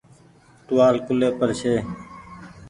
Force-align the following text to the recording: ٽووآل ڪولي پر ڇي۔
ٽووآل 0.65 0.95
ڪولي 1.05 1.29
پر 1.37 1.49
ڇي۔ 1.59 1.75